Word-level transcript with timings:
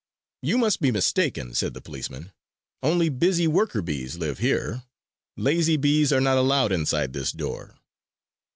"You 0.41 0.57
must 0.57 0.81
be 0.81 0.89
mistaken," 0.91 1.53
said 1.53 1.75
the 1.75 1.79
policemen. 1.81 2.31
"Only 2.81 3.07
busy 3.07 3.45
worker 3.45 3.83
bees 3.83 4.17
live 4.17 4.39
here! 4.39 4.81
Lazy 5.37 5.77
bees 5.77 6.11
are 6.11 6.19
not 6.19 6.39
allowed 6.39 6.71
inside 6.71 7.13
this 7.13 7.31
door!" 7.31 7.75